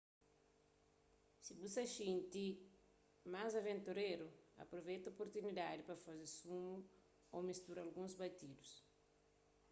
si 1.43 1.51
bu 1.59 1.67
sa 1.73 1.81
ta 1.85 1.91
xinti 1.95 2.45
más 3.33 3.51
aventuréru 3.61 4.27
apruveita 4.63 5.05
oportunidadi 5.13 5.81
pa 5.87 5.95
faze 6.05 6.27
sumu 6.39 6.77
ô 7.35 7.37
mistura 7.49 7.79
alguns 7.81 8.13
batidus 8.21 8.69